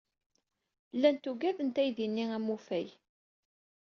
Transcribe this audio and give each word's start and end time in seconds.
Llant 0.95 1.25
ugadent 1.31 1.79
aydi-nni 1.83 2.25
amufay. 2.37 2.87